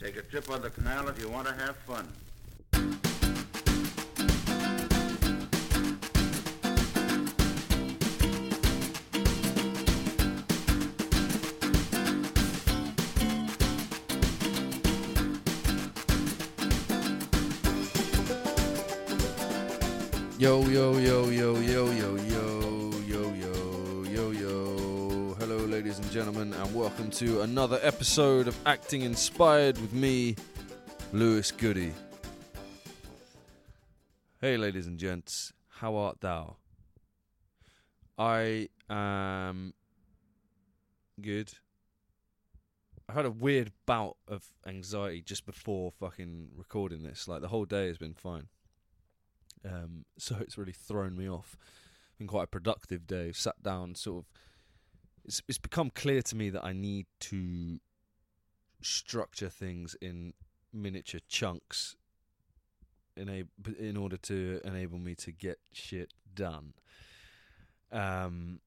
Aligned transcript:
Take 0.00 0.16
a 0.16 0.22
trip 0.22 0.48
on 0.48 0.62
the 0.62 0.70
canal 0.70 1.08
if 1.08 1.20
you 1.20 1.28
want 1.28 1.46
to 1.46 1.52
have 1.52 1.76
fun. 1.76 2.08
Yo, 20.38 20.62
yo, 20.62 20.96
yo, 20.96 21.28
yo, 21.28 21.56
yo, 21.58 21.90
yo, 21.90 22.19
and 26.10 26.14
gentlemen, 26.14 26.52
and 26.52 26.74
welcome 26.74 27.08
to 27.08 27.42
another 27.42 27.78
episode 27.82 28.48
of 28.48 28.58
Acting 28.66 29.02
Inspired 29.02 29.80
with 29.80 29.92
me, 29.92 30.34
Lewis 31.12 31.52
Goody. 31.52 31.92
Hey, 34.40 34.56
ladies 34.56 34.88
and 34.88 34.98
gents, 34.98 35.52
how 35.68 35.94
art 35.94 36.20
thou? 36.20 36.56
I 38.18 38.70
am 38.88 39.72
good. 41.20 41.52
I 43.08 43.12
had 43.12 43.24
a 43.24 43.30
weird 43.30 43.70
bout 43.86 44.16
of 44.26 44.50
anxiety 44.66 45.22
just 45.22 45.46
before 45.46 45.92
fucking 45.92 46.48
recording 46.56 47.04
this. 47.04 47.28
Like, 47.28 47.40
the 47.40 47.48
whole 47.48 47.66
day 47.66 47.86
has 47.86 47.98
been 47.98 48.14
fine. 48.14 48.48
Um, 49.64 50.06
so 50.18 50.38
it's 50.40 50.58
really 50.58 50.72
thrown 50.72 51.16
me 51.16 51.28
off. 51.28 51.56
Been 52.18 52.26
quite 52.26 52.44
a 52.44 52.48
productive 52.48 53.06
day. 53.06 53.30
Sat 53.30 53.62
down, 53.62 53.94
sort 53.94 54.24
of. 54.24 54.49
It's 55.24 55.42
it's 55.48 55.58
become 55.58 55.90
clear 55.90 56.22
to 56.22 56.36
me 56.36 56.50
that 56.50 56.64
I 56.64 56.72
need 56.72 57.06
to 57.20 57.80
structure 58.82 59.48
things 59.48 59.96
in 60.00 60.32
miniature 60.72 61.20
chunks, 61.28 61.96
in 63.16 63.28
a, 63.28 63.44
in 63.78 63.96
order 63.96 64.16
to 64.16 64.60
enable 64.64 64.98
me 64.98 65.14
to 65.16 65.32
get 65.32 65.58
shit 65.72 66.12
done. 66.34 66.74
Um. 67.92 68.60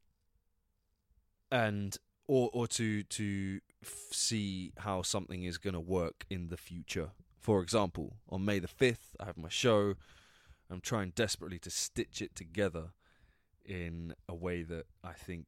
And 1.52 1.95
or 2.27 2.50
or 2.53 2.67
to 2.67 3.03
to 3.03 3.59
f- 3.83 4.08
see 4.11 4.73
how 4.77 5.03
something 5.03 5.44
is 5.44 5.58
going 5.58 5.75
to 5.75 5.80
work 5.80 6.25
in 6.30 6.49
the 6.49 6.58
future. 6.58 7.11
For 7.39 7.61
example, 7.61 8.16
on 8.30 8.45
May 8.45 8.59
the 8.59 8.67
fifth, 8.67 9.16
I 9.20 9.25
have 9.25 9.38
my 9.38 9.49
show. 9.49 9.95
I'm 10.72 10.81
trying 10.81 11.11
desperately 11.16 11.59
to 11.59 11.70
stitch 11.70 12.22
it 12.22 12.36
together 12.36 12.94
in 13.66 14.16
a 14.27 14.33
way 14.33 14.64
that 14.64 14.86
I 15.03 15.14
think 15.14 15.45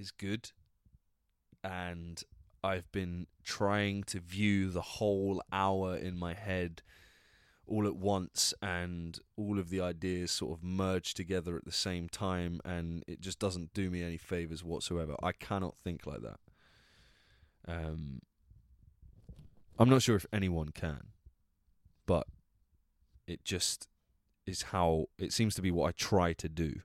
is 0.00 0.10
good. 0.10 0.50
And 1.62 2.22
I've 2.64 2.90
been 2.90 3.26
trying 3.44 4.04
to 4.04 4.20
view 4.20 4.70
the 4.70 4.80
whole 4.80 5.42
hour 5.52 5.96
in 5.96 6.18
my 6.18 6.34
head 6.34 6.82
all 7.66 7.86
at 7.86 7.94
once 7.94 8.52
and 8.60 9.18
all 9.36 9.58
of 9.58 9.70
the 9.70 9.80
ideas 9.80 10.32
sort 10.32 10.58
of 10.58 10.64
merge 10.64 11.14
together 11.14 11.56
at 11.56 11.64
the 11.64 11.70
same 11.70 12.08
time 12.08 12.60
and 12.64 13.04
it 13.06 13.20
just 13.20 13.38
doesn't 13.38 13.72
do 13.72 13.90
me 13.90 14.02
any 14.02 14.16
favors 14.16 14.64
whatsoever. 14.64 15.14
I 15.22 15.30
cannot 15.30 15.76
think 15.84 16.04
like 16.06 16.20
that. 16.22 16.40
Um 17.68 18.22
I'm 19.78 19.88
not 19.88 20.02
sure 20.02 20.16
if 20.16 20.26
anyone 20.32 20.70
can. 20.70 21.12
But 22.06 22.26
it 23.26 23.44
just 23.44 23.88
is 24.46 24.62
how 24.62 25.06
it 25.16 25.32
seems 25.32 25.54
to 25.54 25.62
be 25.62 25.70
what 25.70 25.88
I 25.88 25.92
try 25.92 26.32
to 26.34 26.48
do, 26.48 26.80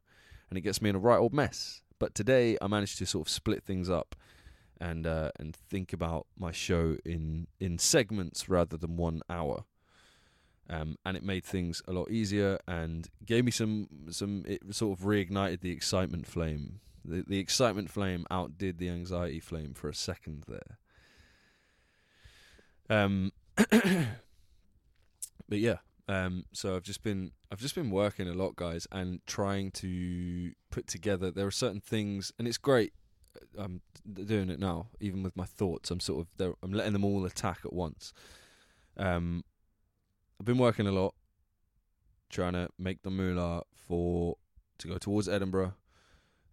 and 0.50 0.58
it 0.58 0.62
gets 0.62 0.82
me 0.82 0.90
in 0.90 0.96
a 0.96 1.00
right 1.00 1.18
old 1.18 1.34
mess. 1.34 1.82
But 2.06 2.14
today 2.14 2.56
I 2.62 2.68
managed 2.68 3.00
to 3.00 3.06
sort 3.08 3.28
of 3.28 3.32
split 3.32 3.64
things 3.64 3.90
up 3.90 4.16
and 4.80 5.08
uh, 5.08 5.32
and 5.40 5.56
think 5.56 5.92
about 5.92 6.28
my 6.38 6.52
show 6.52 6.98
in 7.04 7.48
in 7.60 7.80
segments 7.80 8.48
rather 8.48 8.78
than 8.78 8.96
one 8.96 9.24
hour. 9.28 9.64
Um, 10.70 11.00
and 11.04 11.18
it 11.18 11.24
made 11.24 11.44
things 11.44 11.82
a 11.88 11.94
lot 11.94 12.12
easier 12.12 12.60
and 12.68 13.10
gave 13.26 13.44
me 13.44 13.50
some 13.50 13.88
some 14.12 14.44
it 14.46 14.76
sort 14.76 15.00
of 15.00 15.04
reignited 15.04 15.62
the 15.62 15.72
excitement 15.72 16.28
flame. 16.28 16.80
The 17.04 17.24
the 17.28 17.40
excitement 17.40 17.90
flame 17.90 18.28
outdid 18.30 18.78
the 18.78 18.90
anxiety 18.90 19.40
flame 19.40 19.74
for 19.74 19.90
a 19.90 19.96
second 19.96 20.44
there. 20.48 20.78
Um, 22.88 23.32
but 23.58 25.58
yeah, 25.58 25.78
um, 26.08 26.46
so 26.52 26.76
I've 26.76 26.84
just 26.84 27.02
been 27.02 27.32
I've 27.56 27.62
just 27.62 27.76
been 27.76 27.90
working 27.90 28.28
a 28.28 28.34
lot, 28.34 28.58
guys, 28.58 28.86
and 28.92 29.26
trying 29.26 29.72
to 29.72 30.52
put 30.72 30.88
together. 30.88 31.32
There 31.32 31.48
are 31.48 31.52
certain 31.52 31.80
things, 31.80 32.34
and 32.38 32.50
it's 32.50 32.58
great. 32.58 32.92
uh, 33.58 33.64
I'm 33.64 33.82
doing 34.12 34.50
it 34.50 34.60
now, 34.60 34.88
even 35.00 35.24
with 35.24 35.38
my 35.38 35.46
thoughts. 35.46 35.90
I'm 35.90 36.02
sort 36.02 36.28
of 36.38 36.56
I'm 36.62 36.74
letting 36.74 36.92
them 36.92 37.06
all 37.06 37.24
attack 37.24 37.60
at 37.64 37.72
once. 37.72 38.12
Um, 38.98 39.46
I've 40.38 40.46
been 40.46 40.58
working 40.58 40.86
a 40.86 40.92
lot, 40.92 41.16
trying 42.30 42.52
to 42.54 42.68
make 42.78 43.04
the 43.04 43.10
moolah 43.10 43.62
for 43.74 44.36
to 44.80 44.90
go 44.90 44.98
towards 44.98 45.30
Edinburgh, 45.30 45.76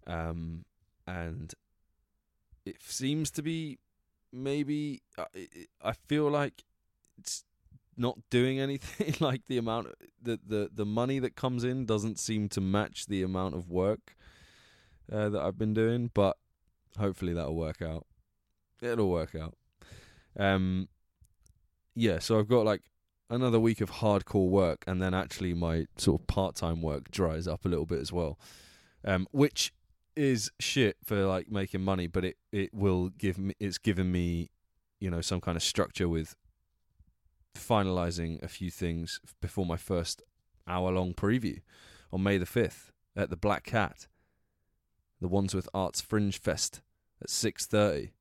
um, 0.06 0.64
and 1.04 1.52
it 2.64 2.76
seems 2.80 3.32
to 3.32 3.42
be 3.42 3.80
maybe 4.32 5.02
uh, 5.18 5.24
I, 5.34 5.48
I 5.82 5.88
I 5.90 5.92
feel 5.94 6.30
like 6.30 6.62
it's 7.18 7.42
not 7.96 8.18
doing 8.30 8.58
anything 8.58 9.14
like 9.20 9.46
the 9.46 9.58
amount 9.58 9.88
the, 10.20 10.38
the 10.46 10.70
the 10.72 10.86
money 10.86 11.18
that 11.18 11.36
comes 11.36 11.64
in 11.64 11.84
doesn't 11.84 12.18
seem 12.18 12.48
to 12.48 12.60
match 12.60 13.06
the 13.06 13.22
amount 13.22 13.54
of 13.54 13.70
work 13.70 14.16
uh, 15.10 15.28
that 15.28 15.40
I've 15.40 15.58
been 15.58 15.74
doing 15.74 16.10
but 16.14 16.36
hopefully 16.98 17.32
that'll 17.32 17.56
work 17.56 17.82
out. 17.82 18.06
It'll 18.80 19.10
work 19.10 19.34
out. 19.34 19.56
Um 20.38 20.88
yeah 21.94 22.18
so 22.18 22.38
I've 22.38 22.48
got 22.48 22.64
like 22.64 22.82
another 23.28 23.60
week 23.60 23.80
of 23.80 23.90
hardcore 23.90 24.48
work 24.48 24.84
and 24.86 25.00
then 25.00 25.14
actually 25.14 25.54
my 25.54 25.86
sort 25.96 26.20
of 26.20 26.26
part-time 26.26 26.82
work 26.82 27.10
dries 27.10 27.46
up 27.46 27.64
a 27.64 27.68
little 27.68 27.86
bit 27.86 27.98
as 27.98 28.12
well 28.12 28.38
um 29.04 29.26
which 29.30 29.72
is 30.16 30.50
shit 30.60 30.96
for 31.02 31.24
like 31.24 31.50
making 31.50 31.80
money 31.80 32.06
but 32.06 32.24
it 32.24 32.36
it 32.50 32.72
will 32.74 33.08
give 33.08 33.38
me 33.38 33.54
it's 33.58 33.78
given 33.78 34.12
me 34.12 34.50
you 35.00 35.10
know 35.10 35.20
some 35.20 35.40
kind 35.40 35.56
of 35.56 35.62
structure 35.62 36.08
with 36.08 36.36
finalizing 37.54 38.42
a 38.42 38.48
few 38.48 38.70
things 38.70 39.20
before 39.40 39.66
my 39.66 39.76
first 39.76 40.22
hour 40.66 40.90
long 40.90 41.14
preview 41.14 41.60
on 42.12 42.22
May 42.22 42.38
the 42.38 42.46
5th 42.46 42.90
at 43.16 43.30
the 43.30 43.36
Black 43.36 43.64
Cat, 43.64 44.06
the 45.20 45.28
Wandsworth 45.28 45.68
Arts 45.74 46.00
Fringe 46.00 46.38
Fest 46.38 46.80
at 47.20 47.28
6:30. 47.28 48.12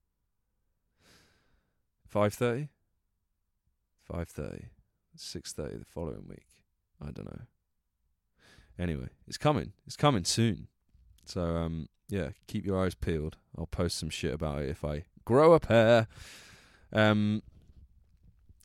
5:30? 2.14 2.70
5:30. 4.10 4.70
6:30 5.16 5.80
the 5.80 5.86
following 5.86 6.28
week. 6.28 6.48
I 7.02 7.12
don't 7.12 7.26
know. 7.26 7.46
Anyway, 8.78 9.10
it's 9.28 9.38
coming. 9.38 9.74
It's 9.86 9.96
coming 9.96 10.26
soon. 10.26 10.68
So 11.26 11.42
um 11.58 11.88
yeah, 12.10 12.30
keep 12.48 12.66
your 12.66 12.84
eyes 12.84 12.96
peeled. 12.96 13.38
I'll 13.58 13.68
post 13.68 13.98
some 13.98 14.10
shit 14.10 14.34
about 14.34 14.64
it 14.64 14.70
if 14.70 14.84
I 14.84 15.06
grow 15.24 15.54
a 15.54 15.60
pair. 15.60 16.08
Um 16.92 17.42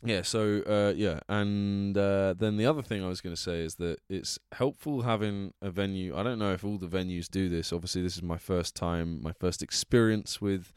yeah, 0.04 0.22
so 0.22 0.62
uh, 0.66 0.92
yeah, 0.94 1.20
and 1.28 1.96
uh, 1.96 2.34
then 2.36 2.56
the 2.56 2.66
other 2.66 2.82
thing 2.82 3.02
I 3.02 3.08
was 3.08 3.20
going 3.20 3.34
to 3.34 3.40
say 3.40 3.60
is 3.60 3.76
that 3.76 3.98
it's 4.08 4.38
helpful 4.52 5.02
having 5.02 5.54
a 5.62 5.70
venue. 5.70 6.16
I 6.16 6.22
don't 6.22 6.38
know 6.38 6.52
if 6.52 6.64
all 6.64 6.78
the 6.78 6.86
venues 6.86 7.30
do 7.30 7.48
this. 7.48 7.72
Obviously, 7.72 8.02
this 8.02 8.16
is 8.16 8.22
my 8.22 8.36
first 8.36 8.74
time, 8.76 9.22
my 9.22 9.32
first 9.32 9.62
experience 9.62 10.40
with 10.40 10.72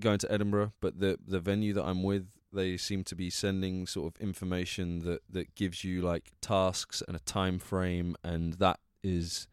going 0.00 0.18
to 0.18 0.32
Edinburgh. 0.32 0.72
But 0.80 0.98
the 0.98 1.18
the 1.24 1.40
venue 1.40 1.74
that 1.74 1.84
I'm 1.84 2.02
with, 2.02 2.28
they 2.52 2.78
seem 2.78 3.04
to 3.04 3.14
be 3.14 3.28
sending 3.28 3.86
sort 3.86 4.14
of 4.14 4.20
information 4.20 5.00
that 5.00 5.20
that 5.30 5.54
gives 5.54 5.84
you 5.84 6.00
like 6.00 6.32
tasks 6.40 7.02
and 7.06 7.16
a 7.16 7.20
time 7.20 7.58
frame, 7.58 8.16
and 8.24 8.54
that 8.54 8.80
is 9.02 9.46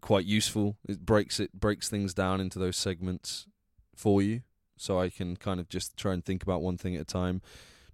quite 0.00 0.24
useful. 0.24 0.76
It 0.88 1.06
breaks 1.06 1.38
it 1.38 1.52
breaks 1.52 1.88
things 1.88 2.14
down 2.14 2.40
into 2.40 2.58
those 2.58 2.76
segments 2.76 3.46
for 3.94 4.20
you 4.20 4.42
so 4.82 4.98
I 4.98 5.10
can 5.10 5.36
kind 5.36 5.60
of 5.60 5.68
just 5.68 5.96
try 5.96 6.12
and 6.12 6.24
think 6.24 6.42
about 6.42 6.60
one 6.60 6.76
thing 6.76 6.96
at 6.96 7.02
a 7.02 7.04
time. 7.04 7.40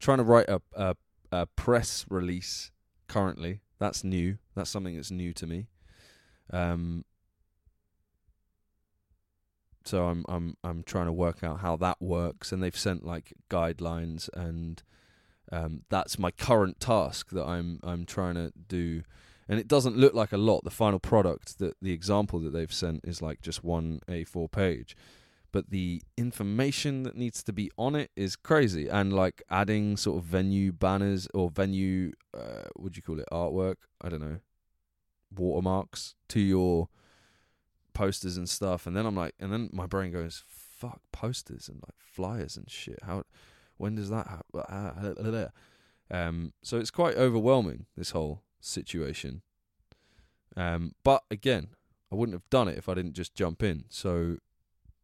Trying 0.00 0.18
to 0.18 0.24
write 0.24 0.48
a, 0.48 0.62
a, 0.74 0.96
a 1.30 1.46
press 1.46 2.06
release 2.08 2.70
currently. 3.08 3.60
That's 3.78 4.02
new. 4.02 4.38
That's 4.54 4.70
something 4.70 4.96
that's 4.96 5.10
new 5.10 5.34
to 5.34 5.46
me. 5.46 5.66
Um, 6.50 7.04
so 9.84 10.06
I'm 10.06 10.24
I'm 10.28 10.56
I'm 10.64 10.82
trying 10.82 11.06
to 11.06 11.12
work 11.12 11.44
out 11.44 11.60
how 11.60 11.76
that 11.76 12.00
works, 12.00 12.52
and 12.52 12.62
they've 12.62 12.76
sent 12.76 13.04
like 13.04 13.34
guidelines, 13.50 14.30
and 14.32 14.82
um, 15.52 15.82
that's 15.90 16.18
my 16.18 16.30
current 16.30 16.80
task 16.80 17.30
that 17.30 17.44
I'm 17.44 17.80
I'm 17.82 18.06
trying 18.06 18.34
to 18.36 18.52
do. 18.68 19.02
And 19.50 19.58
it 19.58 19.68
doesn't 19.68 19.96
look 19.96 20.12
like 20.12 20.32
a 20.32 20.38
lot. 20.38 20.64
The 20.64 20.70
final 20.70 20.98
product, 20.98 21.58
that 21.58 21.76
the 21.80 21.92
example 21.92 22.38
that 22.40 22.50
they've 22.50 22.72
sent 22.72 23.00
is 23.04 23.22
like 23.22 23.40
just 23.40 23.64
one 23.64 24.00
A4 24.06 24.50
page 24.50 24.94
but 25.50 25.70
the 25.70 26.02
information 26.16 27.02
that 27.04 27.16
needs 27.16 27.42
to 27.42 27.52
be 27.52 27.70
on 27.76 27.94
it 27.94 28.10
is 28.16 28.36
crazy 28.36 28.88
and 28.88 29.12
like 29.12 29.42
adding 29.50 29.96
sort 29.96 30.18
of 30.18 30.24
venue 30.24 30.72
banners 30.72 31.26
or 31.34 31.50
venue 31.50 32.12
uh, 32.36 32.68
what 32.76 32.92
do 32.92 32.98
you 32.98 33.02
call 33.02 33.18
it 33.18 33.26
artwork 33.32 33.76
i 34.02 34.08
don't 34.08 34.20
know 34.20 34.38
watermarks 35.34 36.14
to 36.28 36.40
your 36.40 36.88
posters 37.94 38.36
and 38.36 38.48
stuff 38.48 38.86
and 38.86 38.96
then 38.96 39.06
i'm 39.06 39.16
like 39.16 39.34
and 39.40 39.52
then 39.52 39.68
my 39.72 39.86
brain 39.86 40.12
goes 40.12 40.44
fuck 40.78 41.00
posters 41.12 41.68
and 41.68 41.82
like 41.82 41.96
flyers 41.98 42.56
and 42.56 42.70
shit. 42.70 42.98
How 43.02 43.24
when 43.76 43.96
does 43.96 44.10
that 44.10 44.26
happen? 44.28 45.48
Um, 46.10 46.52
so 46.62 46.78
it's 46.78 46.90
quite 46.90 47.16
overwhelming 47.16 47.86
this 47.96 48.10
whole 48.10 48.42
situation. 48.60 49.42
Um, 50.56 50.94
but 51.04 51.22
again, 51.30 51.68
I 52.10 52.14
wouldn't 52.14 52.34
have 52.34 52.48
done 52.50 52.68
it 52.68 52.78
if 52.78 52.88
I 52.88 52.94
didn't 52.94 53.12
just 53.12 53.34
jump 53.34 53.62
in. 53.62 53.84
So 53.88 54.38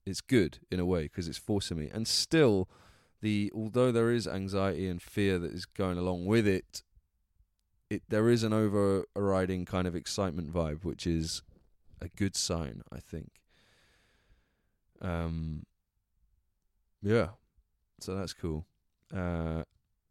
it's 0.07 0.21
good 0.21 0.59
in 0.71 0.81
a 0.81 0.85
way 0.85 1.05
because 1.05 1.29
it's 1.29 1.39
forcing 1.39 1.79
me. 1.79 1.91
And 1.93 2.07
still, 2.07 2.69
the 3.21 3.51
although 3.55 3.93
there 3.93 4.11
is 4.11 4.27
anxiety 4.27 4.89
and 4.89 5.01
fear 5.01 5.39
that 5.39 5.53
is 5.53 5.65
going 5.65 5.99
along 5.99 6.27
with 6.27 6.47
it, 6.47 6.83
it 7.91 8.03
there 8.09 8.29
is 8.29 8.43
an 8.43 8.53
overriding 8.53 9.65
kind 9.65 9.87
of 9.87 9.95
excitement 9.97 10.53
vibe, 10.53 10.85
which 10.85 11.07
is 11.07 11.43
a 12.01 12.09
good 12.09 12.37
sign, 12.37 12.83
I 12.93 12.99
think. 12.99 13.31
Um, 15.01 15.65
yeah, 17.03 17.29
so 18.01 18.15
that's 18.15 18.33
cool. 18.33 18.67
Uh, 19.15 19.65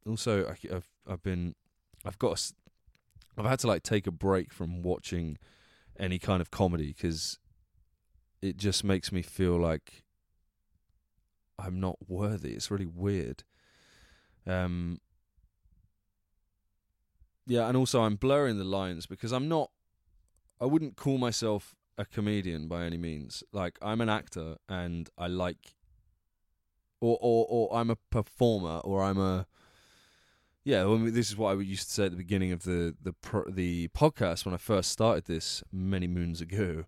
also, 0.08 0.48
I, 0.48 0.74
have 0.74 0.88
I've 1.08 1.24
been 1.24 1.56
I've 2.06 2.20
got 2.20 2.40
a, 2.40 2.54
I've 3.40 3.46
had 3.46 3.60
to 3.60 3.68
like 3.68 3.84
take 3.84 4.08
a 4.08 4.12
break 4.12 4.54
from 4.54 4.82
watching 4.82 5.38
any 6.00 6.20
kind 6.20 6.42
of 6.42 6.52
comedy 6.52 6.94
because 6.96 7.40
it 8.44 8.58
just 8.58 8.84
makes 8.84 9.12
me 9.12 9.22
feel 9.22 9.58
like 9.58 10.04
I'm 11.58 11.80
not 11.80 11.98
worthy. 12.10 12.52
It's 12.52 12.70
really 12.70 12.86
weird. 12.86 13.44
Um, 14.46 15.00
yeah, 17.46 17.68
and 17.68 17.78
also 17.78 18.02
I'm 18.02 18.18
blurring 18.18 18.58
the 18.58 18.66
lines 18.66 19.06
because 19.06 19.32
I'm 19.32 19.48
not. 19.48 19.72
I 20.60 20.66
wouldn't 20.66 20.98
call 20.98 21.18
myself 21.18 21.74
a 21.98 22.04
comedian 22.04 22.68
by 22.68 22.84
any 22.84 22.98
means. 22.98 23.44
Like 23.54 23.80
I'm 23.82 24.02
an 24.02 24.10
actor, 24.10 24.58
and 24.68 25.10
I 25.18 25.28
like, 25.28 25.76
or 27.00 27.18
or 27.22 27.46
or 27.50 27.78
I'm 27.78 27.90
a 27.90 27.96
performer, 27.96 28.80
or 28.80 29.04
I'm 29.04 29.20
a. 29.20 29.48
Yeah, 30.66 30.84
well, 30.84 30.98
this 30.98 31.30
is 31.30 31.38
what 31.38 31.56
I 31.56 31.62
used 31.62 31.88
to 31.88 31.94
say 31.94 32.06
at 32.06 32.12
the 32.12 32.18
beginning 32.18 32.52
of 32.52 32.64
the 32.64 32.94
the 33.02 33.14
the 33.48 33.88
podcast 33.90 34.44
when 34.44 34.54
I 34.54 34.58
first 34.58 34.92
started 34.92 35.26
this 35.26 35.64
many 35.72 36.08
moons 36.08 36.42
ago. 36.42 36.84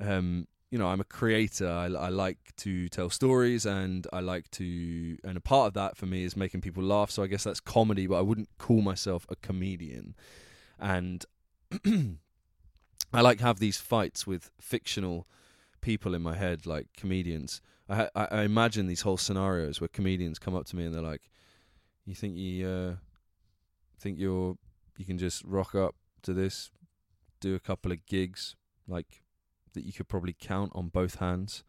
Um, 0.00 0.46
you 0.70 0.78
know, 0.78 0.88
I'm 0.88 1.00
a 1.00 1.04
creator. 1.04 1.68
I, 1.68 1.86
I, 1.86 2.08
like 2.08 2.38
to 2.58 2.88
tell 2.88 3.08
stories, 3.08 3.66
and 3.66 4.06
I 4.12 4.20
like 4.20 4.50
to, 4.52 5.16
and 5.22 5.36
a 5.36 5.40
part 5.40 5.68
of 5.68 5.74
that 5.74 5.96
for 5.96 6.06
me 6.06 6.24
is 6.24 6.36
making 6.36 6.60
people 6.60 6.82
laugh. 6.82 7.10
So 7.10 7.22
I 7.22 7.28
guess 7.28 7.44
that's 7.44 7.60
comedy, 7.60 8.06
but 8.06 8.16
I 8.16 8.22
wouldn't 8.22 8.48
call 8.58 8.82
myself 8.82 9.26
a 9.28 9.36
comedian. 9.36 10.16
And 10.78 11.24
I 13.12 13.20
like 13.20 13.40
have 13.40 13.60
these 13.60 13.78
fights 13.78 14.26
with 14.26 14.50
fictional 14.60 15.28
people 15.80 16.14
in 16.14 16.22
my 16.22 16.36
head, 16.36 16.66
like 16.66 16.88
comedians. 16.96 17.60
I, 17.88 18.08
I, 18.16 18.28
I 18.30 18.42
imagine 18.42 18.88
these 18.88 19.02
whole 19.02 19.16
scenarios 19.16 19.80
where 19.80 19.88
comedians 19.88 20.40
come 20.40 20.56
up 20.56 20.66
to 20.66 20.76
me 20.76 20.84
and 20.84 20.94
they're 20.94 21.00
like, 21.00 21.30
"You 22.04 22.16
think 22.16 22.36
you 22.36 22.68
uh, 22.68 22.94
think 24.00 24.18
you're 24.18 24.56
you 24.98 25.04
can 25.04 25.18
just 25.18 25.44
rock 25.44 25.76
up 25.76 25.94
to 26.22 26.34
this, 26.34 26.70
do 27.40 27.54
a 27.54 27.60
couple 27.60 27.92
of 27.92 28.04
gigs, 28.06 28.56
like." 28.88 29.22
That 29.76 29.84
you 29.84 29.92
could 29.92 30.08
probably 30.08 30.34
count 30.38 30.72
on 30.74 30.88
both 30.88 31.16
hands 31.16 31.62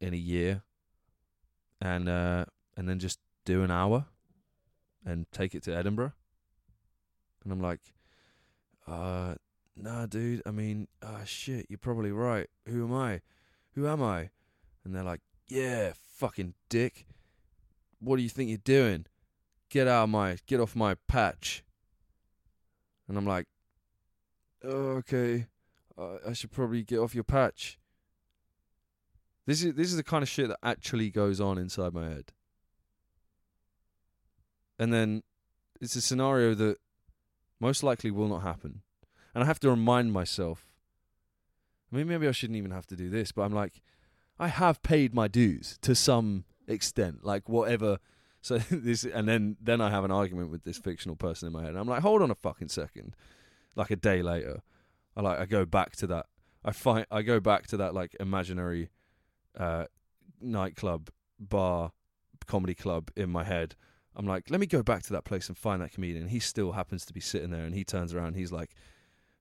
in 0.00 0.12
a 0.12 0.18
year, 0.18 0.62
and 1.80 2.08
uh, 2.08 2.44
and 2.76 2.88
then 2.88 2.98
just 2.98 3.20
do 3.46 3.62
an 3.62 3.70
hour 3.70 4.06
and 5.06 5.26
take 5.32 5.54
it 5.54 5.62
to 5.62 5.74
Edinburgh. 5.74 6.12
And 7.42 7.52
I'm 7.52 7.60
like, 7.60 7.80
uh, 8.86 9.34
nah, 9.76 10.06
dude. 10.06 10.42
I 10.46 10.50
mean, 10.50 10.88
ah, 11.02 11.22
shit. 11.24 11.66
You're 11.68 11.78
probably 11.78 12.10
right. 12.10 12.48
Who 12.66 12.84
am 12.84 12.94
I? 12.94 13.20
Who 13.74 13.86
am 13.86 14.02
I? 14.02 14.30
And 14.84 14.94
they're 14.94 15.02
like, 15.02 15.20
yeah, 15.46 15.92
fucking 16.16 16.54
dick. 16.68 17.06
What 18.00 18.16
do 18.16 18.22
you 18.22 18.28
think 18.28 18.48
you're 18.48 18.58
doing? 18.58 19.06
Get 19.68 19.86
out 19.86 20.04
of 20.04 20.10
my, 20.10 20.38
get 20.46 20.60
off 20.60 20.74
my 20.74 20.96
patch. 21.06 21.62
And 23.08 23.18
I'm 23.18 23.26
like, 23.26 23.46
oh, 24.62 25.02
okay 25.02 25.46
uh, 25.98 26.16
I 26.26 26.32
should 26.32 26.52
probably 26.52 26.82
get 26.82 26.98
off 26.98 27.14
your 27.14 27.24
patch. 27.24 27.78
This 29.46 29.62
is 29.62 29.74
this 29.74 29.88
is 29.88 29.96
the 29.96 30.02
kind 30.02 30.22
of 30.22 30.28
shit 30.28 30.48
that 30.48 30.58
actually 30.62 31.10
goes 31.10 31.40
on 31.40 31.58
inside 31.58 31.92
my 31.92 32.08
head. 32.08 32.32
And 34.78 34.92
then 34.92 35.22
it's 35.80 35.96
a 35.96 36.00
scenario 36.00 36.54
that 36.54 36.78
most 37.60 37.82
likely 37.82 38.10
will 38.10 38.28
not 38.28 38.42
happen. 38.42 38.82
And 39.34 39.44
I 39.44 39.46
have 39.46 39.60
to 39.60 39.70
remind 39.70 40.12
myself. 40.12 40.66
I 41.92 41.96
mean 41.96 42.08
maybe 42.08 42.26
I 42.26 42.32
shouldn't 42.32 42.56
even 42.56 42.70
have 42.70 42.86
to 42.86 42.96
do 42.96 43.08
this, 43.08 43.32
but 43.32 43.42
I'm 43.42 43.52
like 43.52 43.82
I 44.38 44.48
have 44.48 44.82
paid 44.82 45.14
my 45.14 45.28
dues 45.28 45.78
to 45.82 45.94
some 45.94 46.44
extent, 46.66 47.24
like 47.24 47.48
whatever 47.48 47.98
so 48.40 48.58
this 48.70 49.04
and 49.04 49.28
then 49.28 49.56
then 49.60 49.80
I 49.80 49.90
have 49.90 50.04
an 50.04 50.10
argument 50.10 50.50
with 50.50 50.64
this 50.64 50.78
fictional 50.78 51.16
person 51.16 51.48
in 51.48 51.52
my 51.52 51.60
head. 51.60 51.70
And 51.70 51.78
I'm 51.78 51.88
like, 51.88 52.02
"Hold 52.02 52.22
on 52.22 52.30
a 52.30 52.34
fucking 52.34 52.68
second. 52.68 53.14
Like 53.76 53.90
a 53.90 53.96
day 53.96 54.22
later. 54.22 54.62
I 55.16 55.22
like 55.22 55.38
I 55.38 55.46
go 55.46 55.64
back 55.64 55.96
to 55.96 56.06
that. 56.08 56.26
I 56.64 56.72
find 56.72 57.06
I 57.10 57.22
go 57.22 57.40
back 57.40 57.66
to 57.68 57.76
that 57.78 57.94
like 57.94 58.16
imaginary 58.18 58.90
uh, 59.58 59.86
nightclub, 60.40 61.10
bar, 61.38 61.92
comedy 62.46 62.74
club 62.74 63.10
in 63.16 63.30
my 63.30 63.44
head. 63.44 63.76
I'm 64.16 64.26
like, 64.26 64.48
let 64.48 64.60
me 64.60 64.66
go 64.66 64.82
back 64.82 65.02
to 65.04 65.12
that 65.12 65.24
place 65.24 65.48
and 65.48 65.58
find 65.58 65.82
that 65.82 65.92
comedian. 65.92 66.28
He 66.28 66.38
still 66.38 66.72
happens 66.72 67.04
to 67.06 67.12
be 67.12 67.20
sitting 67.20 67.50
there, 67.50 67.64
and 67.64 67.74
he 67.74 67.84
turns 67.84 68.14
around. 68.14 68.34
he's 68.34 68.52
like, 68.52 68.74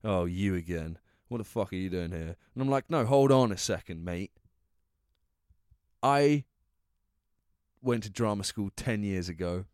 "Oh, 0.04 0.26
you 0.26 0.56
again? 0.56 0.98
What 1.28 1.38
the 1.38 1.44
fuck 1.44 1.72
are 1.72 1.78
you 1.78 1.90
doing 1.90 2.12
here?" 2.12 2.36
And 2.54 2.62
I'm 2.62 2.70
like, 2.70 2.90
"No, 2.90 3.06
hold 3.06 3.32
on 3.32 3.52
a 3.52 3.58
second, 3.58 4.04
mate. 4.04 4.32
I 6.02 6.46
went 7.82 8.04
to 8.04 8.10
drama 8.10 8.44
school 8.44 8.70
ten 8.76 9.04
years 9.04 9.30
ago. 9.30 9.66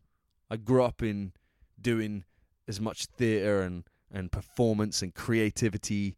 I 0.49 0.57
grew 0.57 0.83
up 0.83 1.01
in 1.01 1.33
doing 1.79 2.25
as 2.67 2.81
much 2.81 3.05
theatre 3.05 3.61
and 3.61 3.83
and 4.11 4.31
performance 4.31 5.01
and 5.01 5.13
creativity 5.13 6.15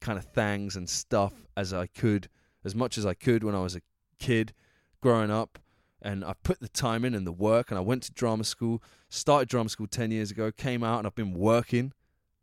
kind 0.00 0.18
of 0.18 0.24
things 0.24 0.76
and 0.76 0.88
stuff 0.88 1.32
as 1.56 1.72
I 1.72 1.86
could, 1.86 2.28
as 2.64 2.74
much 2.74 2.98
as 2.98 3.06
I 3.06 3.14
could 3.14 3.44
when 3.44 3.54
I 3.54 3.60
was 3.60 3.76
a 3.76 3.82
kid 4.18 4.52
growing 5.00 5.30
up. 5.30 5.58
And 6.02 6.24
I 6.24 6.34
put 6.42 6.60
the 6.60 6.68
time 6.68 7.04
in 7.04 7.14
and 7.14 7.26
the 7.26 7.32
work, 7.32 7.70
and 7.70 7.78
I 7.78 7.80
went 7.80 8.02
to 8.04 8.12
drama 8.12 8.44
school, 8.44 8.82
started 9.08 9.48
drama 9.48 9.68
school 9.68 9.86
10 9.86 10.10
years 10.10 10.30
ago, 10.30 10.52
came 10.52 10.84
out, 10.84 10.98
and 10.98 11.06
I've 11.06 11.14
been 11.14 11.34
working 11.34 11.92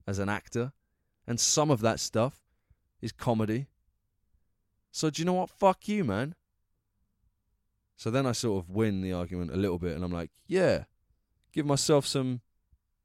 as 0.06 0.19
an 0.19 0.28
actor. 0.28 0.74
And 1.25 1.40
some 1.40 1.72
of 1.72 1.80
that 1.81 2.00
stuff 2.00 2.42
is 3.01 3.12
comedy. 3.12 3.68
So, 4.92 5.10
do 5.10 5.22
you 5.22 5.25
know 5.25 5.34
what? 5.34 5.50
Fuck 5.50 5.88
you, 5.88 6.04
man. 6.04 6.36
So 7.95 8.12
then 8.12 8.25
I 8.25 8.31
sort 8.31 8.63
of 8.63 8.69
win 8.69 9.01
the 9.01 9.13
argument 9.13 9.51
a 9.51 9.56
little 9.56 9.80
bit, 9.80 9.95
and 9.95 10.04
I'm 10.04 10.12
like, 10.12 10.31
yeah, 10.47 10.85
give 11.54 11.66
myself 11.66 12.06
some 12.06 12.42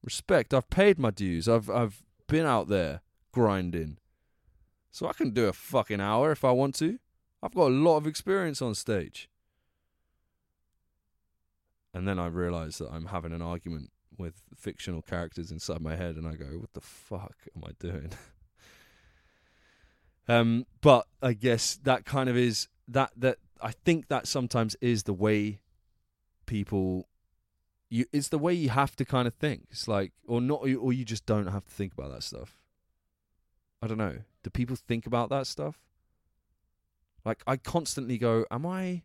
respect. 0.08 0.54
I've 0.54 0.70
paid 0.70 0.98
my 0.98 1.10
dues. 1.10 1.48
I've 1.48 1.68
I've 1.68 2.02
been 2.26 2.46
out 2.46 2.68
there 2.68 3.02
grinding. 3.30 3.98
So 4.90 5.06
I 5.06 5.12
can 5.12 5.30
do 5.30 5.46
a 5.48 5.52
fucking 5.52 6.00
hour 6.00 6.32
if 6.32 6.44
I 6.44 6.50
want 6.50 6.74
to. 6.76 6.98
I've 7.42 7.54
got 7.54 7.68
a 7.68 7.74
lot 7.74 7.98
of 7.98 8.06
experience 8.06 8.62
on 8.62 8.74
stage. 8.74 9.28
And 11.92 12.08
then 12.08 12.18
I 12.18 12.26
realize 12.26 12.78
that 12.78 12.90
I'm 12.90 13.06
having 13.06 13.32
an 13.32 13.42
argument 13.42 13.90
with 14.16 14.42
fictional 14.56 15.02
characters 15.02 15.50
inside 15.50 15.82
my 15.82 15.94
head 15.94 16.16
and 16.16 16.26
I 16.26 16.36
go, 16.36 16.46
what 16.58 16.72
the 16.72 16.80
fuck 16.80 17.36
am 17.54 17.64
I 17.66 17.72
doing? 17.78 18.12
um 20.28 20.66
but 20.80 21.06
I 21.22 21.34
guess 21.34 21.78
that 21.84 22.04
kind 22.06 22.28
of 22.28 22.36
is 22.36 22.68
that 22.88 23.12
that 23.16 23.38
I 23.60 23.72
think 23.72 24.08
that 24.08 24.26
sometimes 24.26 24.74
is 24.80 25.02
the 25.02 25.12
way 25.12 25.60
people 26.46 27.08
you 27.90 28.04
it's 28.12 28.28
the 28.28 28.38
way 28.38 28.52
you 28.52 28.70
have 28.70 28.96
to 28.96 29.04
kind 29.04 29.26
of 29.26 29.34
think. 29.34 29.66
It's 29.70 29.88
like 29.88 30.12
or 30.26 30.40
not 30.40 30.62
or 30.62 30.92
you 30.92 31.04
just 31.04 31.26
don't 31.26 31.46
have 31.46 31.64
to 31.64 31.70
think 31.70 31.92
about 31.92 32.12
that 32.12 32.22
stuff. 32.22 32.56
I 33.82 33.86
don't 33.86 33.98
know. 33.98 34.18
Do 34.42 34.50
people 34.50 34.76
think 34.76 35.06
about 35.06 35.30
that 35.30 35.46
stuff? 35.46 35.78
Like 37.24 37.42
I 37.46 37.56
constantly 37.56 38.18
go, 38.18 38.44
am 38.50 38.66
I 38.66 39.02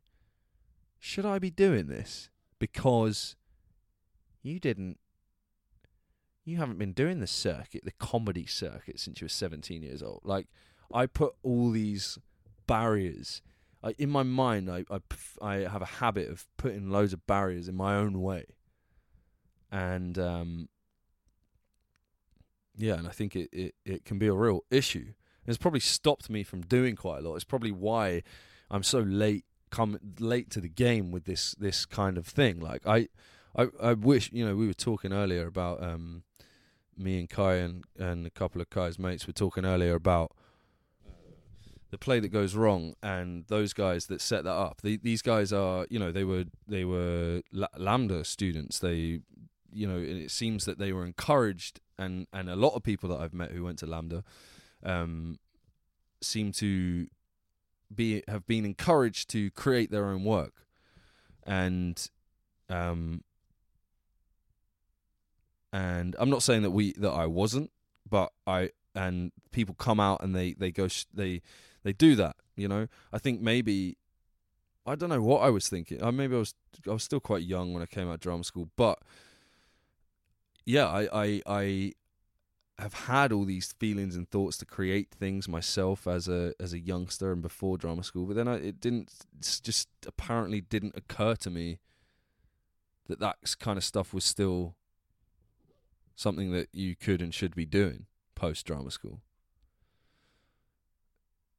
should 0.99 1.25
I 1.25 1.39
be 1.39 1.49
doing 1.49 1.87
this? 1.87 2.29
Because 2.59 3.35
you 4.41 4.59
didn't 4.59 4.99
you 6.45 6.57
haven't 6.57 6.77
been 6.77 6.91
doing 6.91 7.21
the 7.21 7.27
circuit, 7.27 7.85
the 7.85 7.91
comedy 7.91 8.45
circuit 8.45 8.99
since 8.99 9.21
you 9.21 9.25
were 9.25 9.29
17 9.29 9.81
years 9.81 10.03
old. 10.03 10.21
Like 10.23 10.47
I 10.93 11.05
put 11.05 11.35
all 11.41 11.71
these 11.71 12.17
barriers 12.67 13.41
in 13.97 14.09
my 14.09 14.23
mind. 14.23 14.69
I, 14.69 14.83
I 14.89 14.99
I 15.41 15.55
have 15.69 15.81
a 15.81 15.85
habit 15.85 16.29
of 16.29 16.47
putting 16.57 16.89
loads 16.89 17.13
of 17.13 17.25
barriers 17.25 17.69
in 17.69 17.75
my 17.75 17.95
own 17.95 18.21
way 18.21 18.45
and 19.73 20.19
um, 20.19 20.69
yeah, 22.77 22.93
and 22.93 23.07
I 23.07 23.11
think 23.11 23.35
it, 23.35 23.49
it, 23.51 23.75
it 23.83 24.05
can 24.05 24.19
be 24.19 24.27
a 24.27 24.33
real 24.33 24.63
issue. 24.69 25.13
It's 25.45 25.57
probably 25.57 25.81
stopped 25.81 26.29
me 26.29 26.43
from 26.43 26.61
doing 26.61 26.95
quite 26.95 27.23
a 27.23 27.27
lot. 27.27 27.35
It's 27.35 27.43
probably 27.43 27.71
why 27.71 28.21
I'm 28.69 28.83
so 28.83 28.99
late 28.99 29.43
come 29.71 29.97
late 30.19 30.51
to 30.51 30.61
the 30.61 30.69
game 30.69 31.11
with 31.11 31.25
this 31.25 31.55
this 31.55 31.85
kind 31.85 32.17
of 32.17 32.27
thing. 32.27 32.59
Like 32.59 32.85
I 32.85 33.09
I, 33.57 33.67
I 33.81 33.93
wish 33.93 34.31
you 34.31 34.45
know 34.45 34.55
we 34.55 34.67
were 34.67 34.73
talking 34.73 35.11
earlier 35.11 35.47
about 35.47 35.83
um, 35.83 36.23
me 36.95 37.19
and 37.19 37.29
Kai 37.29 37.55
and, 37.55 37.83
and 37.97 38.27
a 38.27 38.29
couple 38.29 38.61
of 38.61 38.69
Kai's 38.69 38.99
mates 38.99 39.25
were 39.25 39.33
talking 39.33 39.65
earlier 39.65 39.95
about 39.95 40.31
the 41.93 41.97
play 41.99 42.19
that 42.19 42.29
goes 42.29 42.55
wrong 42.55 42.95
and 43.03 43.45
those 43.49 43.71
guys 43.71 44.07
that 44.07 44.19
set 44.19 44.43
that 44.45 44.51
up. 44.51 44.81
The, 44.81 44.97
these 44.97 45.21
guys 45.21 45.53
are, 45.53 45.85
you 45.91 45.99
know, 45.99 46.11
they 46.11 46.23
were 46.23 46.45
they 46.67 46.85
were 46.85 47.41
La- 47.51 47.67
LAMDA 47.77 48.25
students. 48.25 48.79
They, 48.79 49.19
you 49.75 49.87
know, 49.87 49.97
it 49.97 50.31
seems 50.31 50.65
that 50.65 50.77
they 50.77 50.91
were 50.93 51.05
encouraged, 51.05 51.79
and 51.97 52.27
and 52.33 52.49
a 52.49 52.55
lot 52.55 52.75
of 52.75 52.83
people 52.83 53.09
that 53.09 53.19
I've 53.19 53.33
met 53.33 53.51
who 53.51 53.63
went 53.63 53.79
to 53.79 53.87
LAMDA, 53.87 54.23
um, 54.83 55.39
seem 56.21 56.51
to 56.53 57.07
be 57.93 58.23
have 58.27 58.45
been 58.47 58.65
encouraged 58.65 59.29
to 59.31 59.51
create 59.51 59.91
their 59.91 60.05
own 60.05 60.23
work, 60.23 60.65
and, 61.45 62.09
um, 62.69 63.23
and 65.71 66.15
I'm 66.19 66.29
not 66.29 66.43
saying 66.43 66.63
that 66.63 66.71
we 66.71 66.93
that 66.93 67.11
I 67.11 67.25
wasn't, 67.25 67.71
but 68.09 68.31
I 68.45 68.71
and 68.95 69.31
people 69.51 69.75
come 69.75 69.99
out 69.99 70.23
and 70.23 70.35
they 70.35 70.53
they 70.53 70.71
go 70.71 70.87
sh- 70.87 71.05
they 71.13 71.41
they 71.83 71.93
do 71.93 72.15
that. 72.15 72.35
You 72.55 72.67
know, 72.67 72.87
I 73.11 73.17
think 73.17 73.41
maybe 73.41 73.97
I 74.85 74.95
don't 74.95 75.09
know 75.09 75.21
what 75.21 75.41
I 75.41 75.49
was 75.49 75.69
thinking. 75.69 76.03
Uh, 76.03 76.11
maybe 76.11 76.35
I 76.35 76.39
was 76.39 76.53
I 76.87 76.91
was 76.91 77.03
still 77.03 77.19
quite 77.19 77.43
young 77.43 77.73
when 77.73 77.81
I 77.81 77.85
came 77.85 78.07
out 78.07 78.15
of 78.15 78.19
drama 78.19 78.43
school, 78.43 78.69
but 78.75 78.99
yeah, 80.65 80.87
I 80.87 81.07
I 81.13 81.41
I 81.45 81.93
have 82.79 82.93
had 82.93 83.31
all 83.31 83.45
these 83.45 83.73
feelings 83.73 84.15
and 84.15 84.29
thoughts 84.29 84.57
to 84.57 84.65
create 84.65 85.11
things 85.11 85.47
myself 85.47 86.07
as 86.07 86.27
a 86.27 86.53
as 86.59 86.73
a 86.73 86.79
youngster 86.79 87.31
and 87.31 87.41
before 87.41 87.77
drama 87.77 88.03
school, 88.03 88.25
but 88.25 88.35
then 88.35 88.47
I, 88.47 88.55
it 88.55 88.79
didn't 88.79 89.11
just 89.39 89.89
apparently 90.05 90.61
didn't 90.61 90.97
occur 90.97 91.35
to 91.35 91.49
me 91.49 91.79
that 93.07 93.19
that 93.19 93.37
kind 93.59 93.77
of 93.77 93.83
stuff 93.83 94.13
was 94.13 94.25
still 94.25 94.75
something 96.15 96.51
that 96.51 96.69
you 96.71 96.95
could 96.95 97.21
and 97.21 97.33
should 97.33 97.55
be 97.55 97.65
doing 97.65 98.05
post 98.35 98.65
drama 98.65 98.91
school 98.91 99.21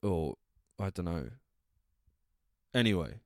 or 0.04 0.36
I 0.78 0.90
don't 0.90 1.06
know. 1.06 1.30
Anyway, 2.74 3.20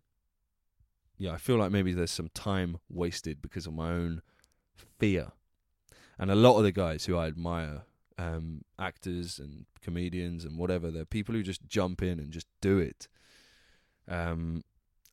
yeah, 1.17 1.33
I 1.33 1.37
feel 1.37 1.57
like 1.57 1.71
maybe 1.71 1.93
there's 1.93 2.11
some 2.11 2.31
time 2.35 2.79
wasted 2.89 3.43
because 3.43 3.67
of 3.67 3.75
my 3.75 3.91
own 3.91 4.23
fear. 4.99 5.33
And 6.19 6.31
a 6.31 6.35
lot 6.35 6.59
of 6.59 6.65
the 6.65 6.73
guys 6.73 7.05
who 7.05 7.17
I 7.17 7.27
admire, 7.27 7.83
um, 8.19 8.63
actors 8.79 9.39
and 9.39 9.67
comedians 9.81 10.45
and 10.45 10.59
whatever, 10.59 10.91
they're 10.91 11.05
people 11.05 11.35
who 11.35 11.43
just 11.43 11.67
jump 11.67 12.03
in 12.03 12.19
and 12.19 12.33
just 12.33 12.49
do 12.61 12.79
it. 12.79 13.07
Um, 14.09 14.65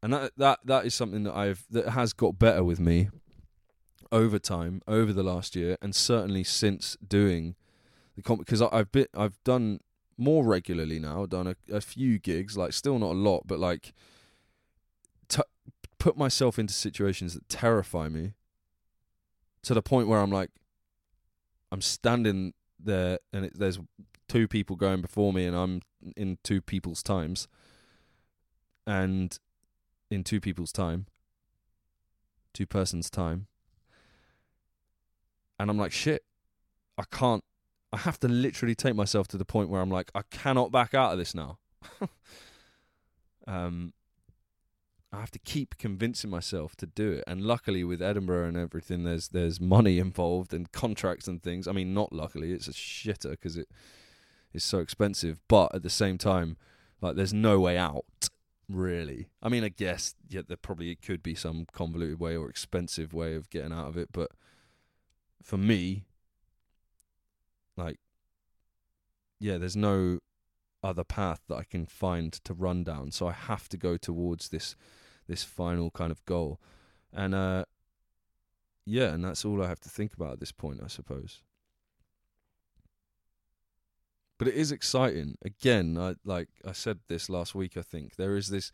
and 0.02 0.14
that 0.14 0.32
that 0.38 0.60
that 0.66 0.86
is 0.86 0.94
something 0.94 1.24
that 1.24 1.36
I've 1.36 1.66
that 1.72 1.90
has 1.90 2.14
got 2.14 2.40
better 2.40 2.64
with 2.64 2.80
me 2.80 3.10
over 4.12 4.40
time, 4.40 4.82
over 4.88 5.12
the 5.12 5.24
last 5.24 5.56
year, 5.56 5.78
and 5.82 5.96
certainly 5.96 6.44
since 6.44 6.96
doing 7.06 7.56
the 8.16 8.22
comp 8.22 8.40
because 8.40 8.62
I've 8.62 8.92
been 8.92 9.08
I've 9.16 9.44
done 9.44 9.80
more 10.18 10.46
regularly 10.46 11.00
now. 11.00 11.26
Done 11.26 11.48
a, 11.48 11.56
a 11.72 11.82
few 11.82 12.20
gigs, 12.20 12.58
like 12.58 12.74
still 12.74 13.00
not 13.00 13.12
a 13.12 13.20
lot, 13.20 13.44
but 13.46 13.60
like 13.60 13.94
t- 15.28 15.42
put 15.98 16.18
myself 16.18 16.58
into 16.58 16.74
situations 16.74 17.34
that 17.34 17.50
terrify 17.50 18.08
me 18.08 18.34
to 19.64 19.74
the 19.74 19.82
point 19.82 20.08
where 20.08 20.20
I'm 20.20 20.32
like, 20.32 20.52
I'm 21.76 21.82
standing 21.82 22.54
there 22.80 23.20
and 23.34 23.44
it, 23.44 23.60
there's 23.60 23.80
two 24.30 24.48
people 24.48 24.78
going 24.78 25.02
before 25.02 25.34
me, 25.34 25.46
and 25.46 25.58
I'm 25.58 25.82
in 26.16 26.38
two 26.42 26.62
people's 26.62 27.04
times, 27.04 27.50
and 28.88 29.38
in 30.10 30.24
two 30.24 30.40
people's 30.40 30.72
time, 30.72 31.08
two 32.54 32.66
persons' 32.66 33.10
time, 33.10 33.48
and 35.60 35.70
I'm 35.70 35.78
like, 35.78 35.92
shit, 35.92 36.24
I 36.98 37.04
can't 37.12 37.44
I 37.92 37.98
have 37.98 38.22
to 38.22 38.30
literally 38.30 38.74
take 38.74 38.96
myself 38.96 39.28
to 39.30 39.38
the 39.38 39.44
point 39.44 39.68
where 39.70 39.82
I'm 39.82 39.92
like, 39.92 40.12
I 40.16 40.22
cannot 40.32 40.72
back 40.72 40.94
out 40.94 41.12
of 41.12 41.18
this 41.18 41.36
now. 41.36 41.58
um, 43.48 43.92
I 45.16 45.22
have 45.22 45.32
to 45.32 45.40
keep 45.40 45.78
convincing 45.78 46.30
myself 46.30 46.76
to 46.78 46.86
do 46.86 47.12
it. 47.12 47.24
And 47.26 47.42
luckily, 47.42 47.84
with 47.84 48.02
Edinburgh 48.02 48.50
and 48.50 48.58
everything, 48.58 49.04
there's 49.04 49.30
there's 49.30 49.60
money 49.60 50.00
involved 50.00 50.54
and 50.54 50.72
contracts 50.72 51.28
and 51.28 51.42
things. 51.42 51.68
I 51.68 51.72
mean, 51.72 51.94
not 51.94 52.12
luckily, 52.12 52.52
it's 52.52 52.68
a 52.68 52.72
shitter 52.72 53.32
because 53.32 53.58
it 53.58 53.70
is 54.54 54.64
so 54.64 54.80
expensive. 54.80 55.40
But 55.48 55.74
at 55.74 55.84
the 55.84 55.90
same 55.90 56.18
time, 56.18 56.58
like, 57.02 57.16
there's 57.16 57.34
no 57.34 57.60
way 57.60 57.78
out. 57.78 58.30
Really, 58.68 59.28
I 59.44 59.50
mean, 59.50 59.64
I 59.64 59.70
guess 59.70 60.16
yeah, 60.28 60.42
there 60.48 60.58
probably 60.58 60.96
could 60.96 61.22
be 61.22 61.36
some 61.36 61.68
convoluted 61.72 62.20
way 62.20 62.36
or 62.36 62.50
expensive 62.50 63.14
way 63.14 63.36
of 63.36 63.52
getting 63.52 63.72
out 63.72 63.88
of 63.88 63.96
it, 63.96 64.10
but 64.12 64.32
for 65.44 65.58
me, 65.58 66.06
like, 67.78 68.00
yeah, 69.40 69.60
there's 69.60 69.76
no 69.76 70.18
other 70.82 71.04
path 71.04 71.42
that 71.48 71.56
I 71.56 71.64
can 71.64 71.86
find 71.86 72.34
to 72.34 72.54
run 72.56 72.84
down. 72.84 73.12
So 73.12 73.28
I 73.28 73.34
have 73.34 73.70
to 73.70 73.78
go 73.78 73.98
towards 73.98 74.50
this 74.50 74.76
this 75.28 75.44
final 75.44 75.92
kind 75.92 76.12
of 76.12 76.24
goal. 76.26 76.60
And 77.14 77.34
uh 77.36 77.66
yeah, 78.86 79.14
and 79.14 79.24
that's 79.24 79.46
all 79.46 79.64
I 79.64 79.68
have 79.68 79.80
to 79.82 79.90
think 79.90 80.14
about 80.14 80.34
at 80.34 80.40
this 80.40 80.52
point, 80.52 80.82
I 80.84 80.88
suppose. 80.88 81.42
But 84.38 84.48
it 84.48 84.54
is 84.56 84.72
exciting. 84.72 85.38
Again, 85.44 85.98
I 85.98 86.16
like 86.24 86.50
I 86.66 86.74
said 86.74 87.00
this 87.08 87.30
last 87.30 87.56
week, 87.56 87.78
I 87.78 87.82
think. 87.82 88.16
There 88.16 88.36
is 88.36 88.50
this 88.50 88.72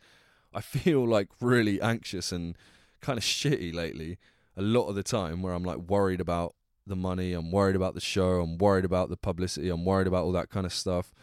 I 0.52 0.60
feel 0.74 1.06
like 1.06 1.28
really 1.40 1.80
anxious 1.80 2.32
and 2.32 2.56
kind 3.00 3.18
of 3.18 3.24
shitty 3.24 3.74
lately 3.74 4.18
a 4.56 4.62
lot 4.62 4.88
of 4.88 4.94
the 4.94 5.02
time 5.02 5.42
where 5.42 5.54
I'm 5.54 5.64
like 5.64 5.78
worried 5.78 6.20
about 6.20 6.54
the 6.86 6.96
money. 6.96 7.32
I'm 7.32 7.50
worried 7.50 7.76
about 7.76 7.94
the 7.94 8.00
show. 8.00 8.40
I'm 8.40 8.58
worried 8.58 8.84
about 8.84 9.08
the 9.08 9.16
publicity. 9.16 9.68
I'm 9.70 9.84
worried 9.84 10.06
about 10.06 10.24
all 10.24 10.32
that 10.32 10.50
kind 10.50 10.66
of 10.66 10.72
stuff. 10.72 11.14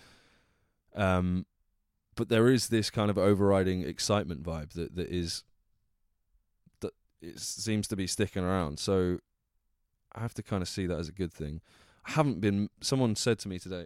Um, 0.95 1.45
but 2.19 2.27
there 2.27 2.49
is 2.49 2.67
this 2.67 2.89
kind 2.89 3.09
of 3.09 3.17
overriding 3.17 3.81
excitement 3.83 4.43
vibe 4.43 4.73
that 4.73 4.93
that 4.97 5.07
is 5.07 5.45
that 6.81 6.91
it 7.21 7.39
seems 7.39 7.87
to 7.87 7.95
be 7.95 8.07
sticking 8.07 8.43
around. 8.43 8.77
So 8.77 9.19
I 10.13 10.19
have 10.19 10.33
to 10.33 10.43
kind 10.43 10.61
of 10.61 10.67
see 10.67 10.85
that 10.85 10.99
as 10.99 11.07
a 11.07 11.13
good 11.13 11.31
thing. 11.31 11.61
I 12.05 12.11
haven't 12.11 12.41
been. 12.41 12.69
Someone 12.81 13.15
said 13.15 13.39
to 13.39 13.47
me 13.47 13.57
today. 13.57 13.85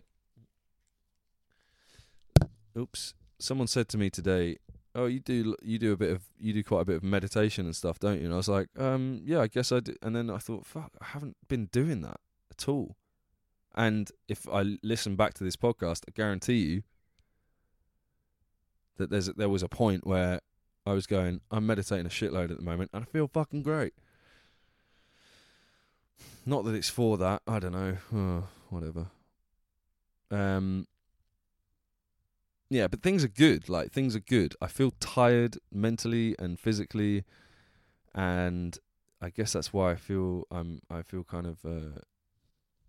Oops. 2.75 3.13
Someone 3.37 3.67
said 3.67 3.87
to 3.89 3.99
me 3.99 4.09
today 4.09 4.57
oh, 4.95 5.05
you 5.05 5.19
do 5.19 5.55
you 5.61 5.77
do 5.77 5.93
a 5.93 5.97
bit 5.97 6.09
of 6.09 6.23
you 6.39 6.53
do 6.53 6.63
quite 6.63 6.81
a 6.81 6.85
bit 6.85 6.95
of 6.95 7.03
meditation 7.03 7.65
and 7.65 7.75
stuff, 7.75 7.99
don't 7.99 8.17
you? 8.17 8.25
And 8.25 8.33
I 8.33 8.37
was 8.37 8.49
like, 8.49 8.67
um, 8.79 9.21
yeah, 9.23 9.41
I 9.41 9.47
guess 9.47 9.71
I 9.71 9.79
do. 9.79 9.95
And 10.01 10.15
then 10.15 10.31
I 10.31 10.39
thought, 10.39 10.65
fuck, 10.65 10.91
I 10.99 11.05
haven't 11.05 11.37
been 11.47 11.65
doing 11.67 12.01
that 12.01 12.19
at 12.49 12.67
all. 12.67 12.95
And 13.75 14.11
if 14.27 14.49
I 14.49 14.77
listen 14.81 15.15
back 15.15 15.35
to 15.35 15.43
this 15.43 15.55
podcast, 15.55 16.01
I 16.07 16.11
guarantee 16.15 16.61
you 16.61 16.83
that 18.97 19.09
there's 19.09 19.27
there 19.27 19.49
was 19.49 19.63
a 19.63 19.69
point 19.69 20.05
where 20.05 20.39
I 20.85 20.93
was 20.93 21.07
going, 21.07 21.41
I'm 21.49 21.65
meditating 21.65 22.05
a 22.05 22.09
shitload 22.09 22.51
at 22.51 22.57
the 22.57 22.63
moment, 22.63 22.91
and 22.93 23.03
I 23.03 23.05
feel 23.05 23.27
fucking 23.27 23.63
great. 23.63 23.93
Not 26.45 26.65
that 26.65 26.75
it's 26.75 26.89
for 26.89 27.17
that, 27.17 27.41
I 27.47 27.59
don't 27.59 27.71
know, 27.71 27.97
oh, 28.13 28.47
whatever. 28.69 29.07
Um, 30.29 30.87
yeah, 32.69 32.87
but 32.87 33.01
things 33.01 33.23
are 33.23 33.29
good. 33.29 33.69
Like 33.69 33.91
things 33.91 34.15
are 34.15 34.19
good. 34.19 34.55
I 34.59 34.67
feel 34.67 34.91
tired 34.99 35.57
mentally 35.71 36.35
and 36.39 36.59
physically, 36.59 37.23
and 38.15 38.77
I 39.21 39.29
guess 39.29 39.53
that's 39.53 39.71
why 39.71 39.91
I 39.91 39.95
feel 39.95 40.45
I'm. 40.51 40.81
I 40.89 41.03
feel 41.03 41.23
kind 41.23 41.45
of 41.45 41.63
uh, 41.63 41.99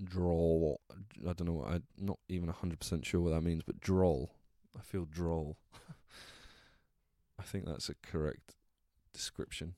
droll. 0.03 0.81
I 1.29 1.35
don't 1.35 1.47
know. 1.47 1.65
I'm 1.69 1.85
not 2.01 2.19
even 2.29 2.49
hundred 2.49 2.81
percent 2.81 3.05
sure 3.05 3.21
what 3.21 3.31
that 3.35 3.43
means, 3.43 3.63
but 3.63 3.79
droll. 3.79 4.33
I 4.77 4.83
feel 4.83 5.05
droll. 5.05 5.59
I 7.39 7.43
think 7.43 7.67
that's 7.67 7.89
a 7.89 7.95
correct 8.03 8.55
description. 9.13 9.75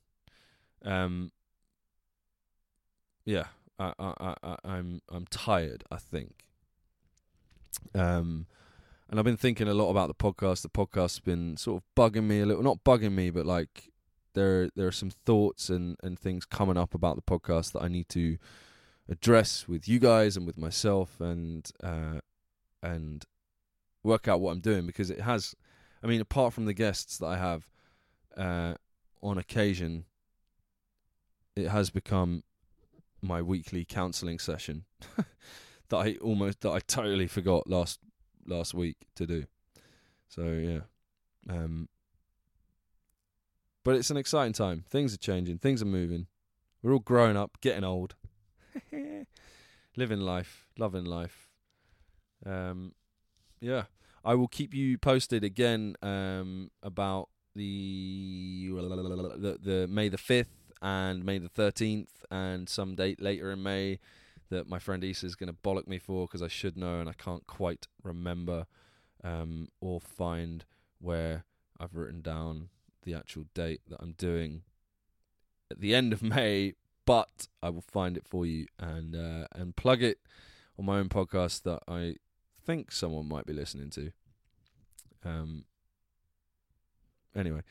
Um. 0.85 1.33
Yeah, 3.25 3.47
I, 3.79 3.93
I, 3.99 4.35
I, 4.43 4.57
I'm, 4.65 5.03
I'm 5.09 5.27
tired. 5.27 5.85
I 5.91 5.97
think. 5.97 6.45
Um 7.95 8.47
and 9.09 9.21
I've 9.21 9.25
been 9.25 9.37
thinking 9.37 9.69
a 9.69 9.75
lot 9.75 9.91
about 9.91 10.09
the 10.09 10.15
podcast. 10.15 10.63
The 10.63 10.69
podcast's 10.69 11.21
been 11.21 11.57
sort 11.57 11.83
of 11.83 11.85
bugging 11.97 12.25
me 12.25 12.41
a 12.41 12.47
little, 12.47 12.63
not 12.63 12.83
bugging 12.85 13.13
me, 13.13 13.31
but 13.31 13.47
like 13.47 13.93
there 14.35 14.69
there 14.75 14.87
are 14.87 14.93
some 14.93 15.11
thoughts 15.11 15.71
and 15.71 15.97
and 16.03 16.19
things 16.19 16.45
coming 16.45 16.77
up 16.77 16.95
about 16.95 17.17
the 17.17 17.23
podcast 17.23 17.73
that 17.73 17.83
I 17.83 17.89
need 17.89 18.09
to 18.11 18.37
address 19.09 19.69
with 19.69 19.89
you 19.89 19.99
guys 20.01 20.37
and 20.37 20.47
with 20.47 20.59
myself 20.59 21.21
and 21.21 21.71
uh 21.83 22.19
and 22.83 23.25
work 24.03 24.27
out 24.27 24.41
what 24.41 24.53
I'm 24.53 24.61
doing 24.61 24.87
because 24.87 25.11
it 25.11 25.21
has 25.21 25.55
I 26.03 26.07
mean 26.07 26.21
apart 26.21 26.53
from 26.53 26.67
the 26.67 26.75
guests 26.75 27.19
that 27.19 27.27
I 27.27 27.37
have 27.37 27.69
uh 28.37 28.75
on 29.23 29.39
occasion 29.39 30.05
it 31.57 31.69
has 31.69 31.91
become 31.91 32.43
my 33.23 33.41
weekly 33.43 33.85
counseling 33.85 34.39
session 34.39 34.85
that 35.89 35.97
I 35.97 36.17
almost 36.21 36.61
that 36.61 36.71
I 36.71 36.81
totally 36.81 37.27
forgot 37.27 37.69
last 37.69 38.01
last 38.47 38.75
week 38.75 38.97
to 39.17 39.27
do. 39.27 39.45
So 40.29 40.43
yeah, 40.43 40.81
um, 41.49 41.89
but 43.85 43.97
it's 43.97 44.11
an 44.11 44.17
exciting 44.17 44.53
time. 44.53 44.85
Things 44.89 45.15
are 45.15 45.19
changing. 45.19 45.59
Things 45.59 45.83
are 45.83 45.87
moving. 45.87 46.27
We're 46.83 46.93
all 46.93 46.99
growing 46.99 47.37
up, 47.37 47.59
getting 47.61 47.85
old, 47.85 48.15
living 49.97 50.21
life, 50.21 50.67
loving 50.79 51.05
life. 51.05 51.49
Um, 52.45 52.93
yeah, 53.61 53.85
I 54.27 54.35
will 54.35 54.49
keep 54.49 54.75
you 54.75 54.99
posted 54.99 55.45
again 55.45 55.95
um, 56.03 56.73
about 56.83 57.29
the, 57.55 58.69
the 58.69 59.59
the 59.63 59.87
May 59.89 60.09
the 60.09 60.19
fifth 60.19 60.73
and 60.83 61.25
May 61.25 61.39
the 61.39 61.49
thirteenth 61.49 62.25
and 62.29 62.69
some 62.69 62.97
date 62.97 63.23
later 63.23 63.53
in 63.53 63.63
May 63.63 64.01
that 64.51 64.69
my 64.69 64.81
friend 64.81 65.03
Issa 65.05 65.27
is 65.27 65.37
going 65.37 65.49
to 65.49 65.57
bollock 65.65 65.87
me 65.87 65.99
for 65.99 66.27
because 66.27 66.43
I 66.43 66.49
should 66.49 66.77
know 66.77 66.99
and 66.99 67.09
I 67.09 67.13
can't 67.13 67.47
quite 67.47 67.87
remember 68.03 68.67
um, 69.23 69.69
or 69.81 70.01
find 70.01 70.65
where 71.01 71.45
I've 71.79 71.95
written 71.95 72.21
down 72.21 72.69
the 73.05 73.15
actual 73.15 73.45
date 73.55 73.83
that 73.89 74.01
I'm 74.01 74.13
doing 74.19 74.63
at 75.71 75.81
the 75.81 75.95
end 75.95 76.13
of 76.13 76.23
May, 76.23 76.75
but 77.07 77.47
I 77.63 77.71
will 77.71 77.81
find 77.81 78.17
it 78.17 78.27
for 78.27 78.45
you 78.45 78.67
and 78.79 79.15
uh, 79.15 79.47
and 79.53 79.77
plug 79.77 80.03
it 80.03 80.19
on 80.77 80.85
my 80.85 80.99
own 80.99 81.09
podcast 81.09 81.63
that 81.63 81.81
I 81.87 82.17
think 82.67 82.93
someone 82.93 83.29
might 83.29 83.47
be 83.47 83.53
listening 83.53 83.91
to. 83.91 84.11
Um. 85.25 85.65
Anyway, 87.35 87.63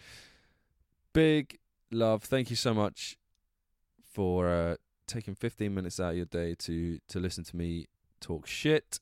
big 1.14 1.60
love. 1.92 2.24
Thank 2.24 2.50
you 2.50 2.56
so 2.56 2.74
much 2.74 3.18
for 4.12 4.48
uh, 4.48 4.76
taking 5.08 5.36
15 5.36 5.74
minutes 5.74 6.00
out 6.00 6.12
of 6.12 6.18
your 6.18 6.26
day 6.26 6.56
to 6.60 7.00
to 7.08 7.20
listen 7.20 7.44
to 7.44 7.56
me 7.56 7.88
talk 8.20 8.48
shit. 8.48 9.00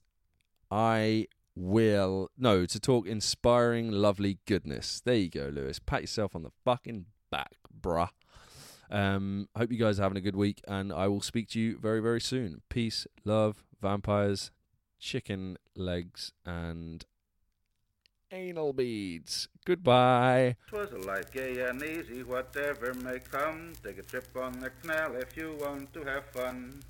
I 0.71 1.27
will 1.55 2.29
no 2.38 2.65
to 2.65 2.79
talk 2.79 3.05
inspiring, 3.07 3.91
lovely 3.91 4.39
goodness. 4.45 5.01
There 5.03 5.15
you 5.15 5.29
go, 5.29 5.51
Lewis. 5.53 5.79
Pat 5.79 6.01
yourself 6.01 6.35
on 6.35 6.43
the 6.43 6.51
fucking 6.65 7.05
back, 7.29 7.55
bruh. 7.81 8.09
Um, 8.89 9.50
hope 9.55 9.71
you 9.71 9.77
guys 9.77 10.00
are 10.00 10.03
having 10.03 10.17
a 10.17 10.21
good 10.21 10.35
week, 10.35 10.62
and 10.67 10.91
I 10.91 11.07
will 11.07 11.21
speak 11.21 11.50
to 11.50 11.59
you 11.59 11.77
very, 11.77 12.00
very 12.00 12.21
soon. 12.21 12.62
Peace, 12.69 13.07
love, 13.25 13.63
vampires, 13.81 14.51
chicken 15.03 15.57
legs, 15.75 16.31
and 16.45 17.05
anal 18.31 18.72
beads. 18.72 19.50
Goodbye. 19.65 20.55
Twas 20.67 20.91
a 20.91 20.98
life 20.98 21.31
gay 21.31 21.60
and 21.60 21.83
easy, 21.83 22.24
whatever 22.24 22.93
may 22.93 23.19
come. 23.19 23.74
Take 23.83 24.00
a 24.00 24.03
trip 24.03 24.29
on 24.36 24.60
the 24.60 24.72
canal 24.81 25.15
if 25.15 25.36
you 25.36 25.57
want 25.60 25.93
to 25.93 26.03
have 26.05 26.25
fun. 26.27 26.81